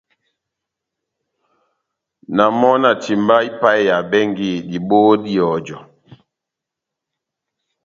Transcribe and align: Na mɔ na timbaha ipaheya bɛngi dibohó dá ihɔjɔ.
Na 2.35 2.43
mɔ 2.59 2.71
na 2.81 2.91
timbaha 3.01 3.45
ipaheya 3.49 3.97
bɛngi 4.11 4.49
dibohó 4.69 5.11
dá 5.23 5.29
ihɔjɔ. 5.35 5.77